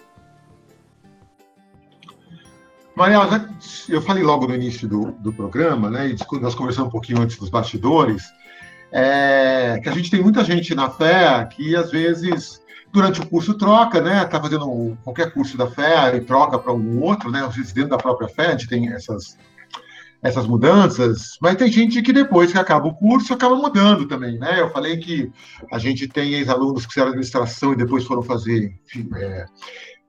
[2.96, 3.48] Mariela,
[3.88, 6.08] eu falei logo no início do, do programa, né?
[6.08, 8.24] E nós conversamos um pouquinho antes dos bastidores,
[8.92, 13.54] é, que a gente tem muita gente na fé que às vezes durante o curso
[13.54, 14.24] troca, né?
[14.24, 17.44] Está fazendo qualquer curso da fé e troca para um outro, né?
[17.44, 19.36] Às vezes dentro da própria fé a gente tem essas
[20.20, 24.60] essas mudanças, mas tem gente que depois que acaba o curso acaba mudando também, né?
[24.60, 25.30] Eu falei que
[25.70, 29.46] a gente tem ex-alunos que fizeram administração e depois foram fazer enfim, é,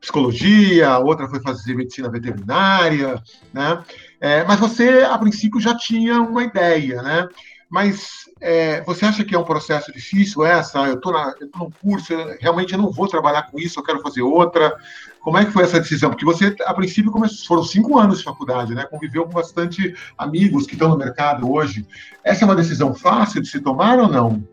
[0.01, 3.21] psicologia, outra foi fazer medicina veterinária,
[3.53, 3.83] né?
[4.19, 7.27] É, mas você, a princípio, já tinha uma ideia, né?
[7.69, 10.79] Mas é, você acha que é um processo difícil essa?
[10.79, 14.23] Eu estou num curso, eu, realmente eu não vou trabalhar com isso, eu quero fazer
[14.23, 14.75] outra.
[15.21, 16.09] Como é que foi essa decisão?
[16.09, 18.85] Porque você, a princípio, começou, foram cinco anos de faculdade, né?
[18.85, 21.85] Conviveu com bastante amigos que estão no mercado hoje.
[22.23, 24.43] Essa é uma decisão fácil de se tomar ou não?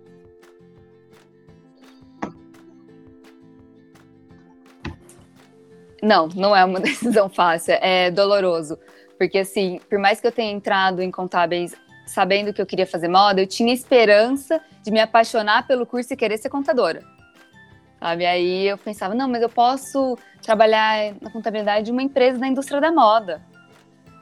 [6.02, 8.78] Não, não é uma decisão fácil, é doloroso.
[9.16, 11.74] Porque, assim, por mais que eu tenha entrado em contábeis
[12.06, 16.16] sabendo que eu queria fazer moda, eu tinha esperança de me apaixonar pelo curso e
[16.16, 17.02] querer ser contadora.
[17.98, 18.24] Sabe?
[18.24, 22.80] Aí eu pensava, não, mas eu posso trabalhar na contabilidade de uma empresa da indústria
[22.80, 23.42] da moda.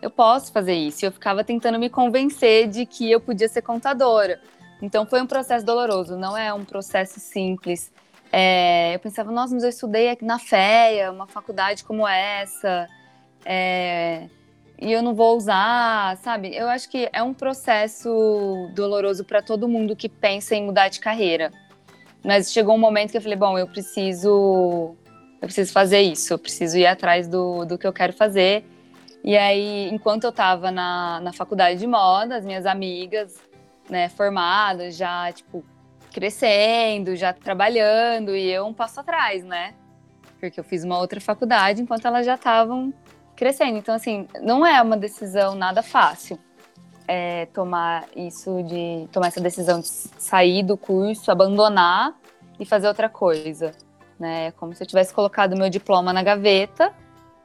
[0.00, 1.04] Eu posso fazer isso.
[1.04, 4.40] E eu ficava tentando me convencer de que eu podia ser contadora.
[4.80, 7.92] Então foi um processo doloroso, não é um processo simples.
[8.32, 12.88] É, eu pensava, nossa, mas eu estudei aqui na FEA, uma faculdade como essa.
[13.44, 14.28] É,
[14.84, 16.54] e eu não vou usar, sabe?
[16.54, 21.00] Eu acho que é um processo doloroso para todo mundo que pensa em mudar de
[21.00, 21.50] carreira.
[22.22, 24.94] Mas chegou um momento que eu falei, bom, eu preciso,
[25.40, 28.62] eu preciso fazer isso, eu preciso ir atrás do, do que eu quero fazer.
[29.24, 33.40] E aí, enquanto eu estava na, na faculdade de moda, as minhas amigas,
[33.88, 35.64] né, formadas, já, tipo,
[36.12, 39.72] crescendo, já trabalhando, e eu um passo atrás, né?
[40.38, 42.92] Porque eu fiz uma outra faculdade enquanto elas já estavam
[43.34, 43.78] crescendo.
[43.78, 46.38] Então, assim, não é uma decisão nada fácil
[47.06, 52.14] é, tomar isso de tomar essa decisão de sair do curso, abandonar
[52.58, 53.72] e fazer outra coisa.
[54.18, 54.52] Né?
[54.52, 56.92] Como se eu tivesse colocado meu diploma na gaveta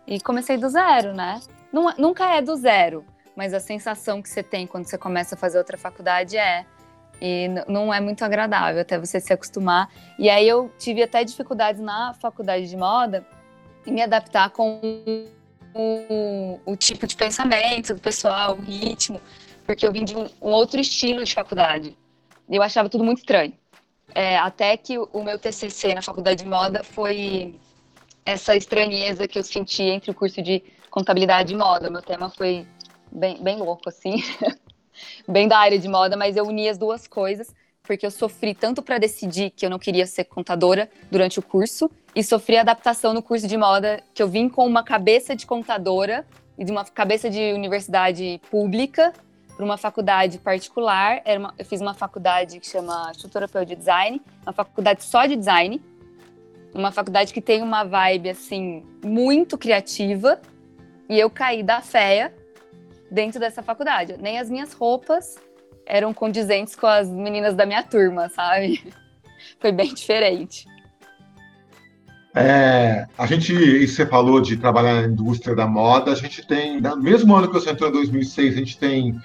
[0.08, 1.39] e comecei do zero, né?
[1.71, 5.38] Não, nunca é do zero, mas a sensação que você tem quando você começa a
[5.38, 6.65] fazer outra faculdade é.
[7.21, 9.89] E não é muito agradável até você se acostumar.
[10.17, 13.25] E aí eu tive até dificuldades na faculdade de moda
[13.86, 14.80] em me adaptar com
[15.73, 19.21] o, o tipo de pensamento do pessoal, o ritmo,
[19.65, 21.97] porque eu vim de um, um outro estilo de faculdade.
[22.49, 23.53] Eu achava tudo muito estranho.
[24.15, 27.55] É, até que o, meu TCC na faculdade de moda foi
[28.25, 31.89] essa estranheza que eu senti entre o curso de contabilidade e moda.
[31.89, 32.65] Meu tema foi
[33.12, 34.23] bem, bem louco, assim,
[35.27, 37.53] bem da área de moda, mas eu uni as duas coisas
[37.89, 41.89] porque eu sofri tanto para decidir que eu não queria ser contadora durante o curso
[42.15, 46.23] e sofri adaptação no curso de moda que eu vim com uma cabeça de contadora
[46.56, 49.12] e de uma cabeça de universidade pública
[49.56, 51.23] para uma faculdade particular.
[51.25, 55.36] Era uma, eu fiz uma faculdade que chama Instituto de Design, uma faculdade só de
[55.36, 55.82] design,
[56.71, 60.39] uma faculdade que tem uma vibe assim muito criativa
[61.10, 62.32] e eu caí da féia
[63.10, 64.15] dentro dessa faculdade.
[64.19, 65.39] Nem as minhas roupas
[65.89, 68.93] eram condizentes com as meninas da minha turma, sabe?
[69.60, 70.67] Foi bem diferente.
[72.36, 76.95] É, a gente, você falou de trabalhar na indústria da moda, a gente tem, no
[76.97, 79.19] mesmo ano que você entrou em 2006, a gente tem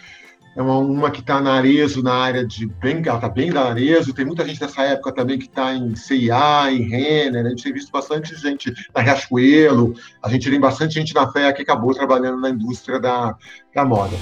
[0.57, 4.14] uma, uma que está na Arezo, na área de, bem, ela está bem da Arezo,
[4.14, 7.72] tem muita gente dessa época também que está em CIA, em Renner, a gente tem
[7.74, 12.40] visto bastante gente na Riachuelo, a gente tem bastante gente na FEA que acabou trabalhando
[12.40, 13.37] na indústria da,
[13.74, 14.16] da moda.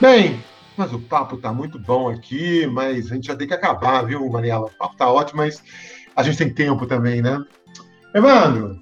[0.00, 0.38] Bem,
[0.76, 4.28] mas o papo está muito bom aqui, mas a gente já tem que acabar, viu,
[4.30, 4.66] Mariela?
[4.66, 5.60] O papo está ótimo, mas
[6.14, 7.44] a gente tem tempo também, né?
[8.14, 8.80] Evandro,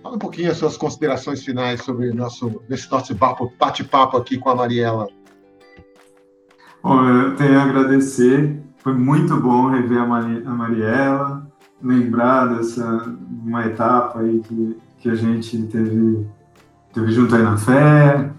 [0.00, 3.12] fala um pouquinho as suas considerações finais sobre nosso, esse nosso
[3.58, 5.08] bate-papo aqui com a Mariela.
[6.80, 11.50] Bom, eu tenho a agradecer, foi muito bom rever a, Mari, a Mariela,
[11.82, 16.24] lembrar dessa uma etapa aí que, que a gente teve,
[16.92, 18.37] teve junto aí na fé,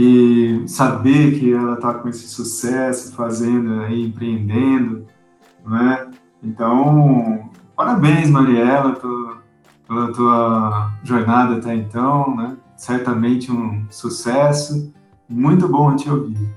[0.00, 5.04] e saber que ela está com esse sucesso, fazendo aí, empreendendo,
[5.66, 6.08] né?
[6.40, 9.42] Então, parabéns, Mariela, pela,
[9.88, 12.56] pela tua jornada até então, né?
[12.76, 14.94] Certamente um sucesso,
[15.28, 16.48] muito bom te ouvir.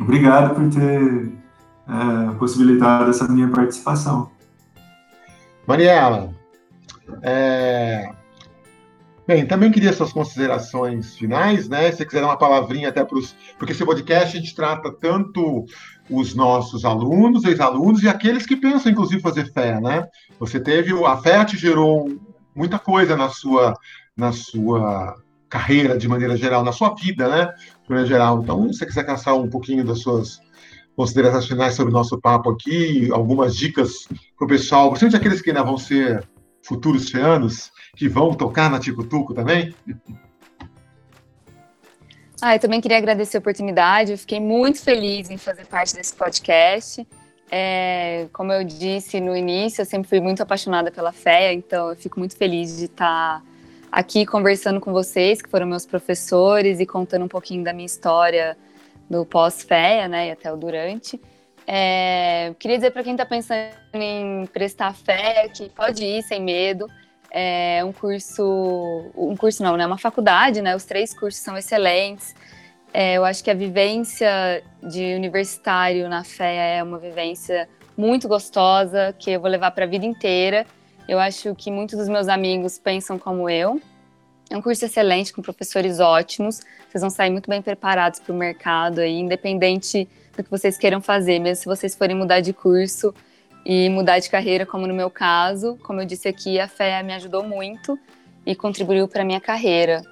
[0.00, 1.32] Obrigado por ter
[1.86, 4.32] é, possibilitado essa minha participação.
[5.64, 6.34] Mariela,
[7.22, 8.10] é,
[9.26, 11.90] Bem, também queria suas considerações finais, né?
[11.90, 13.34] Se quiser dar uma palavrinha até para os.
[13.58, 15.64] Porque esse podcast a gente trata tanto
[16.10, 20.06] os nossos alunos, ex-alunos e aqueles que pensam, inclusive, fazer fé, né?
[20.38, 20.92] Você teve.
[21.06, 22.06] A fé te gerou
[22.54, 23.74] muita coisa na sua,
[24.14, 25.16] na sua
[25.48, 27.46] carreira, de maneira geral, na sua vida, né?
[27.82, 28.42] De maneira geral.
[28.42, 30.38] Então, se você quiser caçar um pouquinho das suas
[30.94, 34.06] considerações finais sobre o nosso papo aqui, algumas dicas
[34.36, 36.28] para o pessoal, principalmente aqueles que ainda vão ser
[36.64, 39.74] futuros feanos, que vão tocar na Tico Tuco também?
[42.40, 44.12] Ah, eu também queria agradecer a oportunidade.
[44.12, 47.06] Eu fiquei muito feliz em fazer parte desse podcast.
[47.50, 51.96] É, como eu disse no início, eu sempre fui muito apaixonada pela fé, então eu
[51.96, 53.42] fico muito feliz de estar
[53.92, 58.56] aqui conversando com vocês, que foram meus professores, e contando um pouquinho da minha história
[59.08, 61.20] do pós-FEA, né, e até o durante.
[61.66, 66.86] É, queria dizer para quem está pensando em prestar fé que pode ir sem medo.
[67.30, 69.86] É um curso, um curso não, né?
[69.86, 70.76] Uma faculdade, né?
[70.76, 72.34] Os três cursos são excelentes.
[72.92, 79.14] É, eu acho que a vivência de universitário na fé é uma vivência muito gostosa,
[79.18, 80.64] que eu vou levar para a vida inteira.
[81.08, 83.80] Eu acho que muitos dos meus amigos pensam como eu.
[84.48, 86.60] É um curso excelente, com professores ótimos.
[86.88, 90.08] Vocês vão sair muito bem preparados para o mercado, aí, independente
[90.42, 93.14] que vocês queiram fazer, mesmo se vocês forem mudar de curso
[93.64, 95.78] e mudar de carreira, como no meu caso.
[95.82, 97.98] Como eu disse aqui, a fé me ajudou muito
[98.44, 100.02] e contribuiu para minha carreira.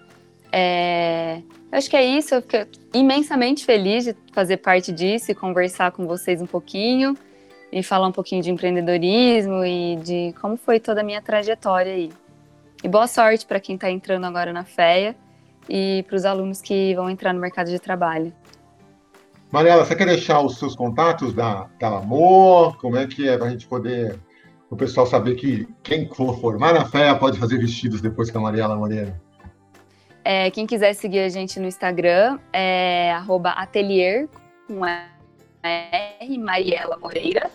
[0.50, 1.38] É,
[1.70, 5.92] eu acho que é isso, eu fiquei imensamente feliz de fazer parte disso e conversar
[5.92, 7.16] com vocês um pouquinho
[7.72, 12.12] e falar um pouquinho de empreendedorismo e de como foi toda a minha trajetória aí.
[12.84, 15.16] E boa sorte para quem está entrando agora na FEA
[15.68, 18.32] e para os alunos que vão entrar no mercado de trabalho.
[19.53, 22.74] Mariela, você quer deixar os seus contatos da, da?
[22.78, 24.18] Como é que é para a gente poder,
[24.70, 28.40] o pessoal saber que quem for formar na FEA pode fazer vestidos depois com a
[28.40, 29.20] Mariela Moreira?
[30.24, 33.12] É, quem quiser seguir a gente no Instagram é
[33.53, 34.26] atelier
[34.66, 34.86] com
[35.62, 37.50] R, Mariela Moreira.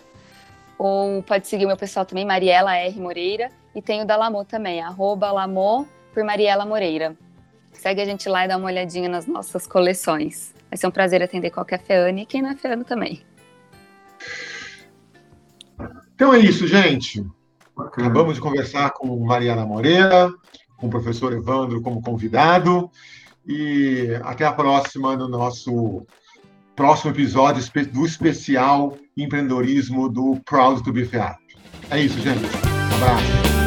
[0.78, 3.00] Ou pode seguir o meu pessoal também, Mariela R.
[3.00, 3.50] Moreira.
[3.74, 4.80] E tem o da Lamô também,
[5.32, 5.84] Lamô
[6.14, 7.16] por Mariela Moreira.
[7.72, 10.56] Segue a gente lá e dá uma olhadinha nas nossas coleções.
[10.70, 13.22] Vai ser um prazer atender qualquer feano e quem não é feano também.
[16.14, 17.24] Então é isso, gente.
[17.76, 20.32] Acabamos de conversar com Mariana Moreira,
[20.76, 22.90] com o professor Evandro como convidado.
[23.46, 26.06] E até a próxima no nosso
[26.76, 27.62] próximo episódio
[27.92, 31.36] do especial empreendedorismo do Proud to be Fair.
[31.90, 32.44] É isso, gente.
[32.44, 33.57] Um abraço.